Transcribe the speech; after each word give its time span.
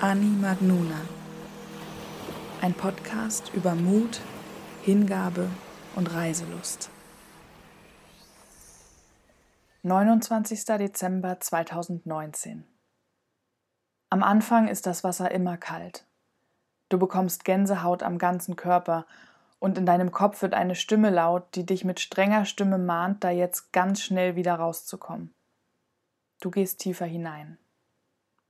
Ani 0.00 0.26
Magnuna. 0.40 1.00
Ein 2.62 2.72
Podcast 2.72 3.50
über 3.52 3.74
Mut, 3.74 4.20
Hingabe 4.82 5.50
und 5.94 6.14
Reiselust. 6.14 6.88
29. 9.82 10.64
Dezember 10.64 11.40
2019. 11.40 12.64
Am 14.10 14.22
Anfang 14.22 14.68
ist 14.68 14.86
das 14.86 15.04
Wasser 15.04 15.30
immer 15.30 15.56
kalt. 15.56 16.04
Du 16.88 16.98
bekommst 16.98 17.44
Gänsehaut 17.44 18.02
am 18.02 18.18
ganzen 18.18 18.56
Körper 18.56 19.06
und 19.58 19.78
in 19.78 19.86
deinem 19.86 20.12
Kopf 20.12 20.42
wird 20.42 20.54
eine 20.54 20.74
Stimme 20.74 21.10
laut, 21.10 21.54
die 21.54 21.66
dich 21.66 21.84
mit 21.84 22.00
strenger 22.00 22.44
Stimme 22.44 22.78
mahnt, 22.78 23.24
da 23.24 23.30
jetzt 23.30 23.72
ganz 23.72 24.00
schnell 24.02 24.36
wieder 24.36 24.54
rauszukommen. 24.54 25.34
Du 26.40 26.50
gehst 26.50 26.80
tiefer 26.80 27.06
hinein 27.06 27.58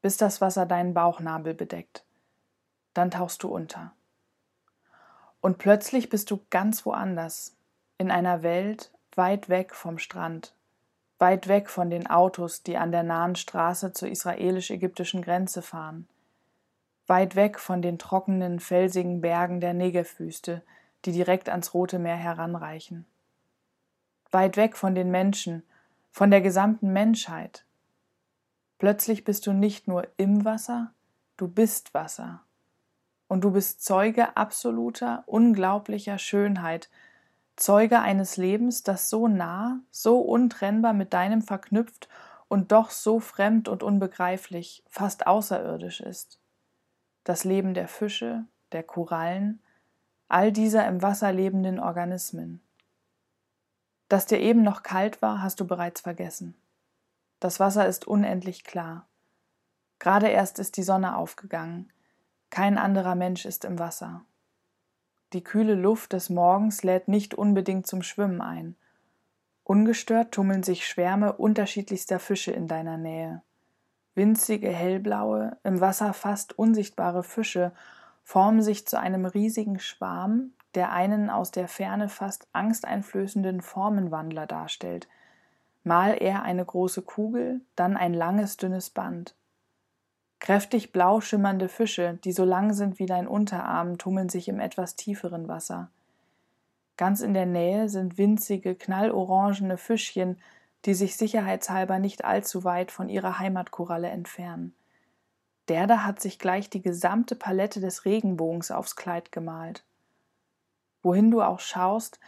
bis 0.00 0.16
das 0.16 0.41
Wasser 0.41 0.66
deinen 0.66 0.94
Bauchnabel 0.94 1.55
bedeckt. 1.55 2.05
Dann 2.94 3.10
tauchst 3.10 3.42
du 3.42 3.48
unter. 3.48 3.92
Und 5.41 5.58
plötzlich 5.58 6.08
bist 6.08 6.31
du 6.31 6.41
ganz 6.50 6.84
woanders, 6.84 7.56
in 7.97 8.10
einer 8.10 8.42
Welt 8.42 8.92
weit 9.14 9.48
weg 9.48 9.75
vom 9.75 9.98
Strand, 9.98 10.55
weit 11.19 11.48
weg 11.48 11.69
von 11.69 11.91
den 11.91 12.06
Autos, 12.06 12.62
die 12.62 12.77
an 12.77 12.92
der 12.92 13.02
nahen 13.02 13.36
Straße 13.36 13.92
zur 13.92 14.08
israelisch-ägyptischen 14.08 15.22
Grenze 15.22 15.62
fahren, 15.62 16.08
weit 17.06 17.36
weg 17.36 17.58
von 17.58 17.83
den 17.83 17.98
trockenen, 17.98 18.60
felsigen 18.60 19.20
Bergen 19.20 19.60
der 19.60 19.75
Negevwüste, 19.75 20.62
die 21.05 21.12
direkt 21.12 21.48
ans 21.48 21.75
Rote 21.75 21.98
Meer 21.98 22.16
heranreichen, 22.16 23.06
weit 24.30 24.56
weg 24.56 24.77
von 24.77 24.94
den 24.94 25.10
Menschen, 25.10 25.62
von 26.10 26.30
der 26.30 26.41
gesamten 26.41 26.92
Menschheit, 26.92 27.64
Plötzlich 28.78 29.25
bist 29.25 29.47
du 29.47 29.53
nicht 29.53 29.88
nur 29.88 30.06
im 30.16 30.44
Wasser, 30.44 30.92
du 31.36 31.48
bist 31.48 31.94
Wasser. 31.94 32.42
Und 33.27 33.42
du 33.42 33.50
bist 33.50 33.84
Zeuge 33.84 34.36
absoluter, 34.36 35.25
unglaublicher 35.27 36.19
Schönheit, 36.19 36.88
Zeuge 37.59 37.98
eines 37.98 38.37
Lebens, 38.37 38.84
das 38.84 39.11
so 39.11 39.27
nah, 39.27 39.81
so 39.91 40.20
untrennbar 40.20 40.92
mit 40.92 41.12
deinem 41.12 41.42
verknüpft 41.42 42.09
und 42.47 42.70
doch 42.70 42.91
so 42.91 43.19
fremd 43.19 43.69
und 43.69 43.83
unbegreiflich, 43.83 44.84
fast 44.89 45.27
außerirdisch 45.27 46.00
ist. 46.00 46.41
Das 47.25 47.42
Leben 47.42 47.75
der 47.75 47.89
Fische, 47.89 48.45
der 48.70 48.84
Korallen, 48.84 49.61
all 50.28 50.53
dieser 50.53 50.87
im 50.87 51.03
Wasser 51.03 51.33
lebenden 51.33 51.81
Organismen. 51.81 52.62
Dass 54.09 54.25
dir 54.25 54.39
eben 54.39 54.62
noch 54.62 54.84
kalt 54.84 55.20
war, 55.20 55.43
hast 55.43 55.59
du 55.59 55.67
bereits 55.67 56.03
vergessen. 56.03 56.55
Das 57.41 57.59
Wasser 57.59 57.89
ist 57.89 58.06
unendlich 58.06 58.62
klar. 58.62 59.09
Gerade 59.99 60.28
erst 60.28 60.61
ist 60.61 60.77
die 60.77 60.84
Sonne 60.84 61.16
aufgegangen. 61.16 61.93
Kein 62.50 62.78
anderer 62.78 63.16
Mensch 63.16 63.44
ist 63.44 63.65
im 63.65 63.81
Wasser. 63.81 64.25
Die 65.33 65.44
kühle 65.44 65.75
Luft 65.75 66.15
des 66.15 66.31
Morgens 66.31 66.83
lädt 66.83 67.09
nicht 67.09 67.34
unbedingt 67.34 67.87
zum 67.87 68.03
Schwimmen 68.03 68.41
ein. 68.41 68.77
Ungestört 69.65 70.33
tummeln 70.33 70.62
sich 70.62 70.87
Schwärme 70.87 71.34
unterschiedlichster 71.34 72.19
Fische 72.19 72.53
in 72.53 72.69
deiner 72.69 72.97
Nähe. 72.97 73.43
Winzige, 74.15 74.71
hellblaue, 74.71 75.59
im 75.62 75.81
Wasser 75.81 76.15
fast 76.15 76.59
unsichtbare 76.59 77.22
Fische 77.22 77.72
formen 78.25 78.62
sich 78.62 78.87
zu 78.87 78.99
einem 78.99 79.27
riesigen 79.27 79.78
Schwarm, 79.78 80.53
der 80.75 80.93
einen 80.93 81.31
aus 81.31 81.50
der 81.50 81.69
Ferne 81.69 82.09
fast 82.09 82.49
angsteinflößenden 82.53 83.61
Formenwandler 83.61 84.47
darstellt, 84.47 85.09
mal 85.84 86.17
eher 86.21 86.43
eine 86.43 86.65
große 86.65 87.03
Kugel, 87.03 87.61
dann 87.77 87.97
ein 87.97 88.15
langes, 88.15 88.56
dünnes 88.56 88.91
Band. 88.91 89.34
Kräftig 90.48 90.92
blau 90.92 91.20
schimmernde 91.20 91.69
Fische, 91.69 92.19
die 92.25 92.32
so 92.32 92.42
lang 92.42 92.72
sind 92.72 92.98
wie 92.98 93.04
dein 93.04 93.28
Unterarm, 93.28 93.98
tummeln 93.98 94.31
sich 94.31 94.48
im 94.48 94.60
etwas 94.60 94.97
tieferen 94.97 95.47
Wasser. 95.47 95.91
Ganz 96.97 97.20
in 97.20 97.34
der 97.34 97.44
Nähe 97.44 97.91
sind 97.91 98.16
winzige, 98.16 98.75
knallorangene 98.75 99.76
Fischchen, 99.76 100.41
die 100.87 100.94
sich 100.94 101.19
sicherheitshalber 101.19 101.98
nicht 101.98 102.25
allzu 102.25 102.64
weit 102.64 102.91
von 102.91 103.10
ihrer 103.10 103.38
Heimatkoralle 103.38 104.08
entfernen. 104.08 104.75
Der 105.69 105.87
da 105.87 106.04
hat 106.06 106.19
sich 106.19 106.38
gleich 106.38 106.70
die 106.70 106.81
gesamte 106.81 107.34
Palette 107.34 107.81
des 107.81 108.06
Regenbogens 108.06 108.70
aufs 108.70 108.97
Kleid 108.97 109.32
gemalt. 109.32 109.84
Wohin 111.03 111.31
du 111.31 111.42
auch 111.42 111.60
schaust, 111.60 112.20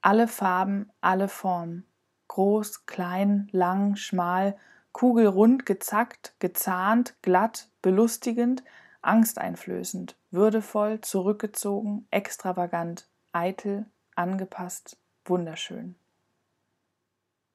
alle 0.00 0.28
Farben, 0.28 0.90
alle 1.02 1.28
Formen 1.28 1.84
groß, 2.28 2.86
klein, 2.86 3.50
lang, 3.52 3.96
schmal, 3.96 4.56
kugelrund, 4.92 5.66
gezackt, 5.66 6.34
gezahnt, 6.38 7.14
glatt, 7.22 7.68
belustigend, 7.82 8.62
angsteinflößend, 9.02 10.16
würdevoll, 10.30 11.00
zurückgezogen, 11.00 12.06
extravagant, 12.10 13.08
eitel, 13.32 13.86
angepasst, 14.14 14.96
wunderschön. 15.24 15.94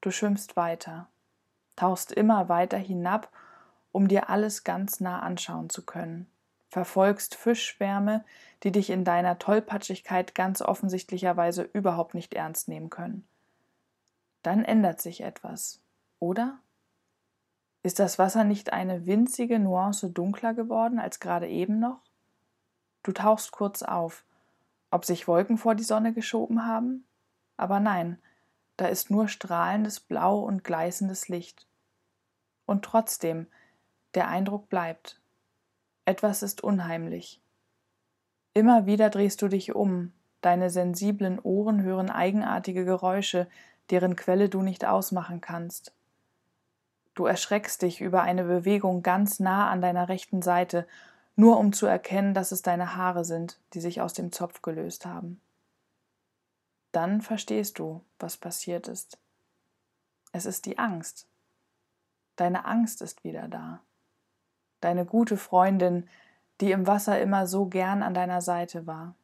Du 0.00 0.10
schwimmst 0.10 0.56
weiter, 0.56 1.08
tauchst 1.76 2.12
immer 2.12 2.48
weiter 2.48 2.78
hinab, 2.78 3.30
um 3.92 4.08
dir 4.08 4.28
alles 4.30 4.64
ganz 4.64 5.00
nah 5.00 5.20
anschauen 5.20 5.70
zu 5.70 5.84
können, 5.84 6.26
verfolgst 6.68 7.34
Fischschwärme, 7.34 8.24
die 8.62 8.72
dich 8.72 8.90
in 8.90 9.04
deiner 9.04 9.38
Tollpatschigkeit 9.38 10.34
ganz 10.34 10.62
offensichtlicherweise 10.62 11.62
überhaupt 11.62 12.14
nicht 12.14 12.34
ernst 12.34 12.68
nehmen 12.68 12.90
können 12.90 13.26
dann 14.46 14.64
ändert 14.64 15.00
sich 15.00 15.22
etwas, 15.22 15.80
oder? 16.20 16.60
Ist 17.86 18.00
das 18.00 18.18
Wasser 18.18 18.42
nicht 18.42 18.72
eine 18.72 19.06
winzige 19.06 19.60
Nuance 19.60 20.10
dunkler 20.10 20.54
geworden 20.54 20.98
als 20.98 21.20
gerade 21.20 21.46
eben 21.46 21.78
noch? 21.78 22.00
Du 23.04 23.12
tauchst 23.12 23.52
kurz 23.52 23.84
auf, 23.84 24.24
ob 24.90 25.04
sich 25.04 25.28
Wolken 25.28 25.56
vor 25.56 25.76
die 25.76 25.84
Sonne 25.84 26.12
geschoben 26.12 26.66
haben? 26.66 27.06
Aber 27.56 27.78
nein, 27.78 28.18
da 28.76 28.86
ist 28.86 29.12
nur 29.12 29.28
strahlendes 29.28 30.00
Blau 30.00 30.40
und 30.40 30.64
gleißendes 30.64 31.28
Licht. 31.28 31.68
Und 32.64 32.84
trotzdem, 32.84 33.46
der 34.16 34.26
Eindruck 34.26 34.68
bleibt. 34.68 35.20
Etwas 36.06 36.42
ist 36.42 36.64
unheimlich. 36.64 37.40
Immer 38.52 38.86
wieder 38.86 39.10
drehst 39.10 39.42
du 39.42 39.46
dich 39.46 39.76
um, 39.76 40.12
deine 40.40 40.70
sensiblen 40.70 41.38
Ohren 41.38 41.84
hören 41.84 42.10
eigenartige 42.10 42.84
Geräusche, 42.84 43.46
deren 43.90 44.16
Quelle 44.16 44.48
du 44.48 44.62
nicht 44.62 44.84
ausmachen 44.84 45.40
kannst. 45.40 45.95
Du 47.16 47.26
erschreckst 47.26 47.82
dich 47.82 48.00
über 48.00 48.22
eine 48.22 48.44
Bewegung 48.44 49.02
ganz 49.02 49.40
nah 49.40 49.68
an 49.68 49.80
deiner 49.80 50.08
rechten 50.08 50.42
Seite, 50.42 50.86
nur 51.34 51.58
um 51.58 51.72
zu 51.72 51.86
erkennen, 51.86 52.34
dass 52.34 52.52
es 52.52 52.62
deine 52.62 52.94
Haare 52.94 53.24
sind, 53.24 53.58
die 53.74 53.80
sich 53.80 54.00
aus 54.00 54.12
dem 54.12 54.30
Zopf 54.30 54.62
gelöst 54.62 55.04
haben. 55.04 55.40
Dann 56.92 57.20
verstehst 57.20 57.80
du, 57.80 58.04
was 58.20 58.36
passiert 58.36 58.86
ist. 58.86 59.18
Es 60.30 60.46
ist 60.46 60.66
die 60.66 60.78
Angst. 60.78 61.26
Deine 62.36 62.66
Angst 62.66 63.02
ist 63.02 63.24
wieder 63.24 63.48
da. 63.48 63.80
Deine 64.80 65.04
gute 65.04 65.36
Freundin, 65.36 66.08
die 66.60 66.70
im 66.70 66.86
Wasser 66.86 67.20
immer 67.20 67.46
so 67.46 67.66
gern 67.66 68.02
an 68.02 68.14
deiner 68.14 68.40
Seite 68.40 68.86
war. 68.86 69.14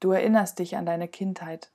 Du 0.00 0.12
erinnerst 0.12 0.58
dich 0.58 0.76
an 0.76 0.86
deine 0.86 1.08
Kindheit, 1.08 1.72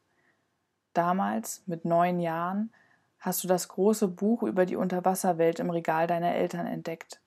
Damals, 0.97 1.61
mit 1.67 1.85
neun 1.85 2.19
Jahren, 2.19 2.73
hast 3.19 3.43
du 3.43 3.47
das 3.47 3.67
große 3.67 4.07
Buch 4.07 4.43
über 4.43 4.65
die 4.65 4.75
Unterwasserwelt 4.75 5.59
im 5.59 5.69
Regal 5.69 6.07
deiner 6.07 6.33
Eltern 6.33 6.67
entdeckt. 6.67 7.19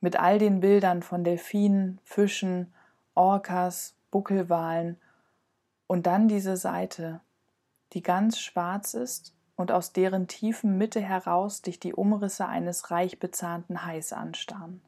Mit 0.00 0.18
all 0.18 0.38
den 0.38 0.60
Bildern 0.60 1.02
von 1.02 1.24
Delfinen, 1.24 2.00
Fischen, 2.04 2.72
Orcas, 3.14 3.94
Buckelwalen 4.10 4.96
und 5.86 6.06
dann 6.06 6.28
diese 6.28 6.56
Seite, 6.56 7.20
die 7.92 8.02
ganz 8.02 8.40
schwarz 8.40 8.94
ist 8.94 9.34
und 9.56 9.72
aus 9.72 9.92
deren 9.92 10.26
tiefen 10.26 10.78
Mitte 10.78 11.00
heraus 11.00 11.62
dich 11.62 11.78
die 11.78 11.92
Umrisse 11.92 12.46
eines 12.46 12.90
reich 12.90 13.18
bezahnten 13.18 13.84
Hais 13.84 14.12
anstarren. 14.12 14.80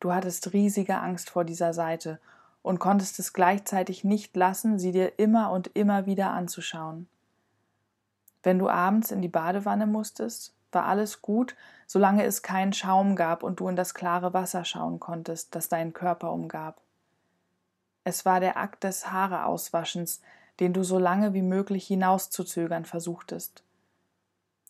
Du 0.00 0.12
hattest 0.12 0.52
riesige 0.52 0.98
Angst 0.98 1.30
vor 1.30 1.44
dieser 1.44 1.72
Seite 1.72 2.20
und 2.62 2.78
konntest 2.78 3.18
es 3.18 3.32
gleichzeitig 3.32 4.04
nicht 4.04 4.36
lassen, 4.36 4.78
sie 4.78 4.92
dir 4.92 5.18
immer 5.18 5.50
und 5.50 5.68
immer 5.74 6.06
wieder 6.06 6.30
anzuschauen. 6.30 7.08
Wenn 8.44 8.60
du 8.60 8.68
abends 8.68 9.10
in 9.10 9.20
die 9.20 9.28
Badewanne 9.28 9.88
musstest, 9.88 10.54
war 10.70 10.86
alles 10.86 11.20
gut, 11.20 11.56
solange 11.88 12.22
es 12.24 12.42
keinen 12.42 12.72
Schaum 12.72 13.16
gab 13.16 13.42
und 13.42 13.58
du 13.58 13.68
in 13.68 13.74
das 13.74 13.94
klare 13.94 14.32
Wasser 14.32 14.64
schauen 14.64 15.00
konntest, 15.00 15.56
das 15.56 15.68
deinen 15.68 15.92
Körper 15.92 16.32
umgab. 16.32 16.80
Es 18.04 18.24
war 18.24 18.38
der 18.38 18.56
Akt 18.56 18.84
des 18.84 19.10
Haareauswaschens, 19.10 20.20
den 20.60 20.72
du 20.72 20.84
so 20.84 21.00
lange 21.00 21.34
wie 21.34 21.42
möglich 21.42 21.88
hinauszuzögern 21.88 22.84
versuchtest. 22.84 23.64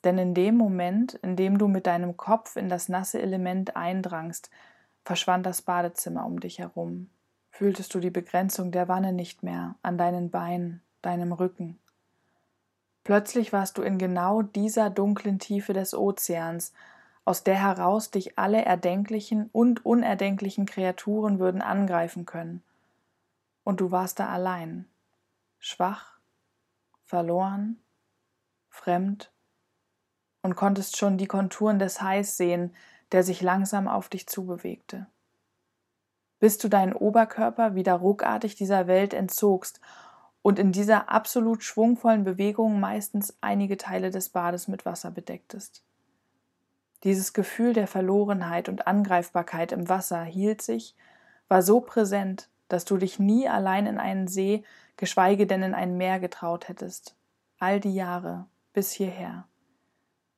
Denn 0.05 0.17
in 0.17 0.33
dem 0.33 0.57
Moment, 0.57 1.15
in 1.15 1.37
dem 1.37 1.59
du 1.59 1.69
mit 1.69 1.87
deinem 1.87 2.17
Kopf 2.17 2.57
in 2.57 2.71
das 2.71 2.89
nasse 2.89 3.21
Element 3.21 3.77
eindrangst, 3.77 4.51
verschwand 5.05 5.45
das 5.45 5.61
Badezimmer 5.61 6.25
um 6.25 6.41
dich 6.41 6.59
herum 6.59 7.11
fühltest 7.55 7.95
du 7.95 8.01
die 8.01 8.11
Begrenzung 8.11 8.73
der 8.73 8.89
Wanne 8.89 9.13
nicht 9.13 9.45
mehr 9.45 9.77
an 9.81 9.97
deinen 9.97 10.29
Beinen, 10.29 10.83
deinem 11.03 11.33
Rücken. 11.33 11.79
Plötzlich 13.05 13.53
warst 13.53 13.77
du 13.77 13.83
in 13.83 13.99
genau 13.99 14.41
dieser 14.41 14.89
dunklen 14.89 15.39
Tiefe 15.39 15.75
des 15.75 15.95
Ozeans, 15.95 16.73
aus 17.27 17.45
der 17.45 17.57
heraus 17.57 18.11
dich 18.11 18.39
alle 18.39 18.65
erdenklichen 18.65 19.49
und 19.53 19.85
unerdenklichen 19.85 20.67
Kreaturen 20.67 21.39
würden 21.39 21.63
angreifen 21.63 22.25
können. 22.25 22.63
Und 23.63 23.81
du 23.81 23.91
warst 23.91 24.21
da 24.21 24.29
allein, 24.29 24.87
schwach, 25.59 26.19
verloren, 27.05 27.79
fremd 28.69 29.31
und 30.43 30.57
konntest 30.57 30.97
schon 30.97 31.17
die 31.17 31.27
Konturen 31.27 31.79
des 31.79 32.03
Hais 32.03 32.37
sehen, 32.37 32.75
der 33.13 33.23
sich 33.23 33.41
langsam 33.41 33.87
auf 33.87 34.09
dich 34.09 34.27
zubewegte. 34.27 35.07
Bis 36.41 36.59
du 36.59 36.69
deinen 36.69 36.93
Oberkörper 36.93 37.75
wieder 37.75 37.95
ruckartig 37.95 38.55
dieser 38.55 38.87
Welt 38.87 39.15
entzogst 39.15 39.81
und 40.45 40.59
in 40.59 40.73
dieser 40.73 41.09
absolut 41.09 41.65
schwungvollen 41.65 42.23
Bewegung 42.23 42.79
meistens 42.79 43.35
einige 43.41 43.79
Teile 43.79 44.11
des 44.11 44.29
Bades 44.29 44.69
mit 44.69 44.85
Wasser 44.85 45.11
bedecktest. 45.11 45.83
Dieses 47.03 47.33
Gefühl 47.33 47.73
der 47.73 47.87
Verlorenheit 47.87 48.69
und 48.69 48.87
Angreifbarkeit 48.87 49.73
im 49.73 49.89
Wasser 49.89 50.23
hielt 50.23 50.61
sich, 50.61 50.95
war 51.49 51.63
so 51.63 51.81
präsent, 51.81 52.51
dass 52.69 52.85
du 52.85 52.99
dich 52.99 53.19
nie 53.19 53.49
allein 53.49 53.87
in 53.87 53.97
einen 53.97 54.29
See, 54.29 54.65
geschweige 54.99 55.47
denn 55.47 55.63
in 55.63 55.73
ein 55.73 55.97
Meer 55.97 56.21
getraut 56.21 56.69
hättest. 56.69 57.17
All 57.59 57.81
die 57.81 57.95
Jahre, 57.95 58.45
bis 58.75 58.93
hierher. 58.93 59.49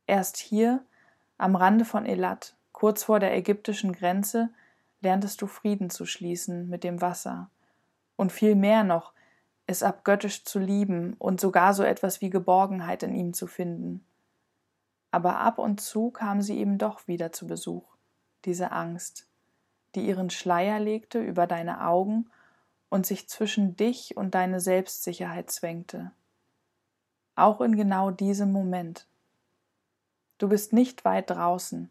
Erst 0.06 0.36
hier, 0.36 0.84
am 1.36 1.56
Rande 1.56 1.84
von 1.84 2.06
Elat, 2.06 2.54
kurz 2.70 3.02
vor 3.02 3.18
der 3.18 3.36
ägyptischen 3.36 3.92
Grenze, 3.92 4.50
lerntest 5.00 5.42
du 5.42 5.48
Frieden 5.48 5.90
zu 5.90 6.06
schließen 6.06 6.68
mit 6.68 6.84
dem 6.84 7.00
Wasser. 7.00 7.50
Und 8.14 8.30
viel 8.30 8.54
mehr 8.54 8.84
noch, 8.84 9.15
es 9.66 9.82
abgöttisch 9.82 10.44
zu 10.44 10.58
lieben 10.58 11.14
und 11.18 11.40
sogar 11.40 11.74
so 11.74 11.82
etwas 11.82 12.20
wie 12.20 12.30
Geborgenheit 12.30 13.02
in 13.02 13.14
ihm 13.14 13.34
zu 13.34 13.46
finden 13.46 14.04
aber 15.16 15.38
ab 15.38 15.58
und 15.58 15.80
zu 15.80 16.10
kam 16.10 16.42
sie 16.42 16.58
eben 16.58 16.76
doch 16.76 17.08
wieder 17.08 17.32
zu 17.32 17.46
Besuch, 17.46 17.84
diese 18.44 18.70
Angst, 18.70 19.26
die 19.94 20.06
ihren 20.06 20.28
Schleier 20.28 20.78
legte 20.78 21.20
über 21.20 21.46
deine 21.46 21.86
Augen 21.86 22.28
und 22.90 23.06
sich 23.06 23.26
zwischen 23.26 23.76
dich 23.76 24.18
und 24.18 24.34
deine 24.34 24.60
Selbstsicherheit 24.60 25.50
zwängte. 25.50 26.12
Auch 27.34 27.62
in 27.62 27.76
genau 27.76 28.10
diesem 28.10 28.52
Moment. 28.52 29.06
Du 30.36 30.50
bist 30.50 30.74
nicht 30.74 31.06
weit 31.06 31.30
draußen, 31.30 31.90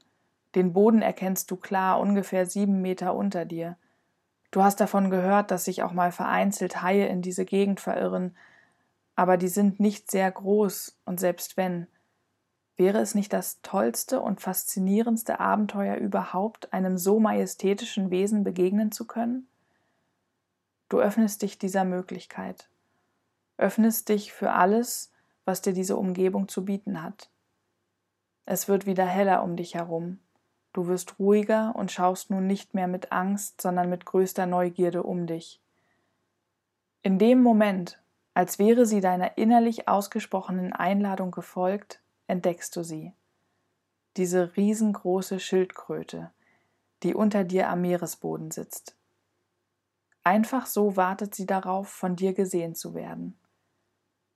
den 0.54 0.74
Boden 0.74 1.02
erkennst 1.02 1.50
du 1.50 1.56
klar 1.56 2.00
ungefähr 2.00 2.46
sieben 2.46 2.80
Meter 2.84 3.16
unter 3.16 3.46
dir. 3.46 3.76
Du 4.52 4.64
hast 4.64 4.80
davon 4.80 5.10
gehört, 5.10 5.52
dass 5.52 5.66
sich 5.66 5.84
auch 5.84 5.92
mal 5.92 6.12
vereinzelt 6.12 6.82
Haie 6.82 7.08
in 7.08 7.22
diese 7.22 7.46
Gegend 7.46 7.80
verirren, 7.80 8.36
aber 9.16 9.38
die 9.38 9.48
sind 9.48 9.80
nicht 9.80 10.12
sehr 10.12 10.32
groß, 10.32 10.98
und 11.06 11.20
selbst 11.20 11.58
wenn, 11.58 11.88
Wäre 12.78 13.00
es 13.00 13.16
nicht 13.16 13.32
das 13.32 13.62
tollste 13.62 14.20
und 14.20 14.42
faszinierendste 14.42 15.40
Abenteuer 15.40 15.96
überhaupt, 15.96 16.74
einem 16.74 16.98
so 16.98 17.20
majestätischen 17.20 18.12
Wesen 18.12 18.44
begegnen 18.44 18.92
zu 18.92 19.08
können? 19.08 19.48
Du 20.90 21.00
öffnest 21.00 21.42
dich 21.42 21.58
dieser 21.58 21.86
Möglichkeit, 21.86 22.70
öffnest 23.58 24.10
dich 24.10 24.34
für 24.34 24.52
alles, 24.52 25.12
was 25.46 25.62
dir 25.62 25.74
diese 25.74 25.96
Umgebung 25.96 26.50
zu 26.50 26.66
bieten 26.66 27.02
hat. 27.02 27.30
Es 28.46 28.68
wird 28.68 28.86
wieder 28.86 29.06
heller 29.06 29.42
um 29.42 29.56
dich 29.56 29.76
herum, 29.76 30.20
du 30.76 30.88
wirst 30.88 31.20
ruhiger 31.20 31.74
und 31.76 31.92
schaust 31.92 32.30
nun 32.30 32.48
nicht 32.48 32.74
mehr 32.74 32.88
mit 32.88 33.12
Angst, 33.12 33.62
sondern 33.62 33.90
mit 33.90 34.06
größter 34.06 34.46
Neugierde 34.46 35.04
um 35.04 35.26
dich. 35.26 35.62
In 37.02 37.18
dem 37.18 37.42
Moment, 37.42 38.02
als 38.34 38.60
wäre 38.60 38.86
sie 38.86 39.00
deiner 39.00 39.38
innerlich 39.38 39.88
ausgesprochenen 39.88 40.74
Einladung 40.74 41.32
gefolgt, 41.32 42.02
entdeckst 42.28 42.76
du 42.76 42.84
sie. 42.84 43.14
Diese 44.18 44.58
riesengroße 44.58 45.40
Schildkröte, 45.40 46.32
die 47.04 47.14
unter 47.14 47.46
dir 47.46 47.70
am 47.70 47.82
Meeresboden 47.82 48.52
sitzt. 48.52 48.98
Einfach 50.24 50.66
so 50.66 50.98
wartet 50.98 51.36
sie 51.36 51.46
darauf, 51.46 51.88
von 51.88 52.16
dir 52.16 52.34
gesehen 52.34 52.76
zu 52.76 52.94
werden. 52.96 53.38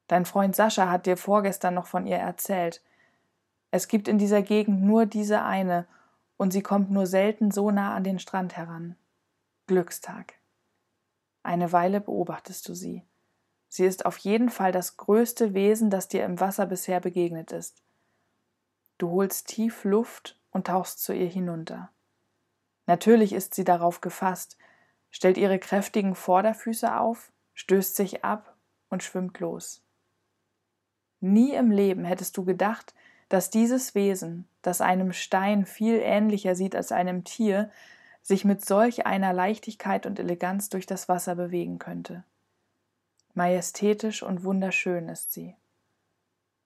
Dein 0.07 0.25
Freund 0.25 0.55
Sascha 0.55 0.89
hat 0.89 1.05
dir 1.05 1.17
vorgestern 1.17 1.73
noch 1.73 1.87
von 1.87 2.07
ihr 2.07 2.17
erzählt. 2.17 2.81
Es 3.71 3.87
gibt 3.87 4.07
in 4.07 4.17
dieser 4.17 4.41
Gegend 4.41 4.83
nur 4.83 5.05
diese 5.05 5.41
eine, 5.41 5.85
und 6.39 6.51
sie 6.51 6.63
kommt 6.63 6.89
nur 6.89 7.05
selten 7.05 7.51
so 7.51 7.69
nah 7.69 7.93
an 7.93 8.05
den 8.05 8.17
Strand 8.17 8.55
heran. 8.55 8.95
Glückstag. 9.67 10.35
Eine 11.43 11.73
Weile 11.73 11.99
beobachtest 11.99 12.69
du 12.69 12.73
sie. 12.73 13.03
Sie 13.67 13.83
ist 13.83 14.05
auf 14.05 14.17
jeden 14.19 14.47
Fall 14.47 14.71
das 14.71 14.95
größte 14.95 15.53
Wesen, 15.53 15.89
das 15.89 16.07
dir 16.07 16.23
im 16.23 16.39
Wasser 16.39 16.65
bisher 16.65 17.01
begegnet 17.01 17.51
ist. 17.51 17.83
Du 18.97 19.11
holst 19.11 19.49
tief 19.49 19.83
Luft 19.83 20.39
und 20.51 20.67
tauchst 20.67 21.03
zu 21.03 21.13
ihr 21.13 21.27
hinunter. 21.27 21.91
Natürlich 22.87 23.33
ist 23.33 23.53
sie 23.53 23.65
darauf 23.65 23.99
gefasst, 23.99 24.57
stellt 25.11 25.37
ihre 25.37 25.59
kräftigen 25.59 26.15
Vorderfüße 26.15 26.95
auf, 26.95 27.33
stößt 27.53 27.97
sich 27.97 28.23
ab 28.23 28.55
und 28.87 29.03
schwimmt 29.03 29.41
los. 29.41 29.83
Nie 31.19 31.53
im 31.53 31.69
Leben 31.69 32.05
hättest 32.05 32.37
du 32.37 32.45
gedacht, 32.45 32.95
dass 33.29 33.49
dieses 33.49 33.95
Wesen, 33.95 34.47
das 34.61 34.81
einem 34.81 35.13
Stein 35.13 35.65
viel 35.65 35.99
ähnlicher 36.03 36.55
sieht 36.55 36.75
als 36.75 36.91
einem 36.91 37.23
Tier, 37.23 37.69
sich 38.21 38.43
mit 38.43 38.65
solch 38.65 39.05
einer 39.05 39.33
Leichtigkeit 39.33 40.05
und 40.05 40.19
Eleganz 40.19 40.69
durch 40.69 40.85
das 40.85 41.07
Wasser 41.07 41.35
bewegen 41.35 41.79
könnte. 41.79 42.23
Majestätisch 43.33 44.23
und 44.23 44.43
wunderschön 44.43 45.07
ist 45.07 45.31
sie. 45.31 45.55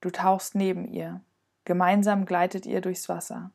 Du 0.02 0.10
tauchst 0.10 0.56
neben 0.56 0.88
ihr. 0.88 1.22
Gemeinsam 1.66 2.26
gleitet 2.26 2.66
ihr 2.66 2.82
durchs 2.82 3.08
Wasser. 3.10 3.52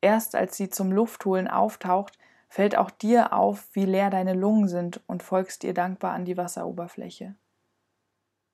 Erst 0.00 0.34
als 0.34 0.56
sie 0.56 0.70
zum 0.70 0.92
Luftholen 0.92 1.48
auftaucht, 1.48 2.18
fällt 2.48 2.76
auch 2.76 2.90
dir 2.90 3.32
auf, 3.32 3.68
wie 3.74 3.84
leer 3.84 4.10
deine 4.10 4.34
Lungen 4.34 4.68
sind 4.68 5.00
und 5.06 5.22
folgst 5.22 5.62
ihr 5.64 5.74
dankbar 5.74 6.12
an 6.12 6.24
die 6.24 6.36
Wasseroberfläche. 6.36 7.34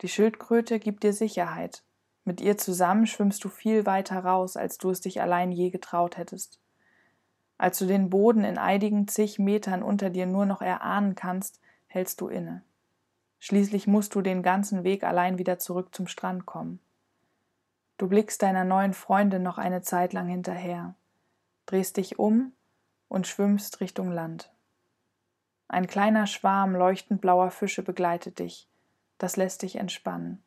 Die 0.03 0.09
Schildkröte 0.09 0.79
gibt 0.79 1.03
dir 1.03 1.13
Sicherheit. 1.13 1.83
Mit 2.27 2.41
ihr 2.41 2.59
zusammen 2.59 3.07
schwimmst 3.07 3.45
du 3.45 3.49
viel 3.49 3.87
weiter 3.87 4.19
raus, 4.19 4.57
als 4.57 4.79
du 4.79 4.91
es 4.91 5.01
dich 5.01 5.23
allein 5.23 5.53
je 5.53 5.71
getraut 5.71 6.17
hättest. 6.17 6.59
Als 7.57 7.79
du 7.79 7.87
den 7.87 8.11
Boden 8.11 8.43
in 8.43 8.59
einigen 8.59 9.07
zig 9.07 9.39
Metern 9.39 9.81
unter 9.81 10.11
dir 10.11 10.27
nur 10.27 10.45
noch 10.45 10.61
erahnen 10.61 11.15
kannst, 11.15 11.61
hältst 11.87 12.21
du 12.21 12.27
inne. 12.27 12.63
Schließlich 13.39 13.87
musst 13.87 14.17
du 14.17 14.23
den 14.23 14.43
ganzen 14.43 14.83
Weg 14.83 15.05
allein 15.05 15.39
wieder 15.39 15.61
zurück 15.61 15.95
zum 15.95 16.09
Strand 16.09 16.47
kommen. 16.47 16.81
Du 17.97 18.09
blickst 18.09 18.43
deiner 18.43 18.65
neuen 18.65 18.93
Freundin 18.93 19.45
noch 19.45 19.57
eine 19.57 19.83
Zeit 19.83 20.13
lang 20.13 20.27
hinterher, 20.27 20.97
drehst 21.65 21.97
dich 21.97 22.19
um 22.19 22.53
und 23.09 23.29
schwimmst 23.29 23.81
Richtung 23.81 24.11
Land. 24.11 24.53
Ein 25.69 25.87
kleiner 25.87 26.27
Schwarm 26.27 26.75
leuchtend 26.75 27.21
blauer 27.21 27.53
Fische 27.53 27.85
begleitet 27.85 28.41
dich, 28.41 28.69
das 29.19 29.37
lässt 29.37 29.63
dich 29.63 29.77
entspannen. 29.77 30.43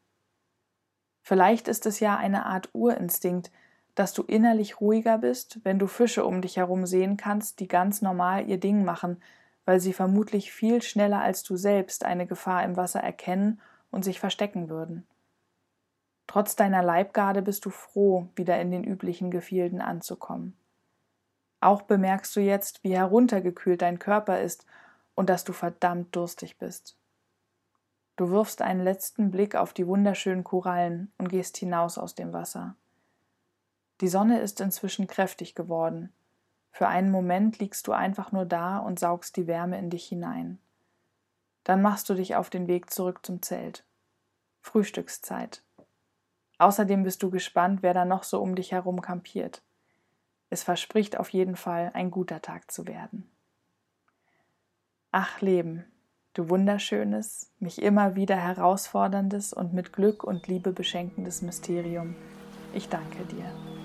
Vielleicht 1.30 1.68
ist 1.68 1.86
es 1.86 2.00
ja 2.00 2.18
eine 2.18 2.48
Art 2.48 2.70
Urinstinkt, 2.74 3.52
dass 3.94 4.14
du 4.14 4.24
innerlich 4.24 4.82
ruhiger 4.82 5.20
bist, 5.20 5.60
wenn 5.64 5.78
du 5.78 5.86
Fische 5.86 6.26
um 6.26 6.42
dich 6.42 6.58
herum 6.58 6.88
sehen 6.88 7.18
kannst, 7.18 7.60
die 7.60 7.68
ganz 7.68 8.02
normal 8.02 8.50
ihr 8.50 8.60
Ding 8.60 8.84
machen, 8.84 9.22
weil 9.64 9.80
sie 9.80 9.94
vermutlich 9.94 10.52
viel 10.52 10.82
schneller 10.82 11.22
als 11.22 11.44
du 11.44 11.56
selbst 11.56 12.04
eine 12.04 12.26
Gefahr 12.26 12.64
im 12.64 12.78
Wasser 12.78 13.02
erkennen 13.02 13.62
und 13.92 14.04
sich 14.04 14.20
verstecken 14.20 14.70
würden. 14.70 15.06
Trotz 16.26 16.56
deiner 16.56 16.82
Leibgarde 16.82 17.44
bist 17.44 17.64
du 17.64 17.70
froh, 17.70 18.28
wieder 18.36 18.60
in 18.60 18.72
den 18.72 18.84
üblichen 18.84 19.30
Gefilden 19.30 19.82
anzukommen. 19.82 20.58
Auch 21.62 21.84
bemerkst 21.84 22.36
du 22.36 22.40
jetzt, 22.40 22.84
wie 22.84 22.98
heruntergekühlt 22.98 23.84
dein 23.84 24.00
Körper 24.00 24.42
ist 24.42 24.66
und 25.14 25.30
dass 25.30 25.44
du 25.44 25.54
verdammt 25.54 26.16
durstig 26.16 26.58
bist. 26.58 26.99
Du 28.20 28.32
wirfst 28.32 28.62
einen 28.62 28.84
letzten 28.84 29.32
Blick 29.32 29.56
auf 29.56 29.72
die 29.72 29.88
wunderschönen 29.88 30.44
Korallen 30.44 31.10
und 31.18 31.30
gehst 31.30 31.56
hinaus 31.56 31.98
aus 31.98 32.16
dem 32.16 32.34
Wasser. 32.34 32.76
Die 34.02 34.10
Sonne 34.10 34.42
ist 34.42 34.60
inzwischen 34.60 35.08
kräftig 35.08 35.56
geworden, 35.56 36.12
für 36.74 36.90
einen 36.90 37.12
Moment 37.12 37.60
liegst 37.60 37.88
du 37.88 37.94
einfach 37.94 38.34
nur 38.34 38.44
da 38.44 38.80
und 38.80 39.00
saugst 39.00 39.38
die 39.38 39.48
Wärme 39.48 39.80
in 39.80 39.90
dich 39.90 40.06
hinein. 40.06 40.60
Dann 41.64 41.82
machst 41.82 42.10
du 42.10 42.14
dich 42.14 42.36
auf 42.36 42.50
den 42.50 42.68
Weg 42.68 42.92
zurück 42.92 43.26
zum 43.26 43.42
Zelt. 43.42 43.86
Frühstückszeit. 44.60 45.64
Außerdem 46.58 47.04
bist 47.04 47.24
du 47.24 47.30
gespannt, 47.30 47.84
wer 47.84 47.94
da 47.94 48.04
noch 48.04 48.24
so 48.24 48.42
um 48.42 48.54
dich 48.54 48.74
herum 48.74 49.00
kampiert. 49.00 49.62
Es 50.50 50.62
verspricht 50.62 51.18
auf 51.18 51.30
jeden 51.30 51.56
Fall 51.56 51.92
ein 51.94 52.12
guter 52.12 52.42
Tag 52.42 52.70
zu 52.70 52.86
werden. 52.86 53.32
Ach 55.14 55.40
Leben, 55.40 55.86
du 56.40 56.50
wunderschönes, 56.50 57.52
mich 57.60 57.82
immer 57.82 58.16
wieder 58.16 58.38
herausforderndes 58.38 59.52
und 59.52 59.74
mit 59.74 59.92
Glück 59.92 60.24
und 60.24 60.48
Liebe 60.48 60.72
beschenkendes 60.72 61.42
Mysterium, 61.42 62.16
ich 62.74 62.88
danke 62.88 63.26
dir. 63.26 63.79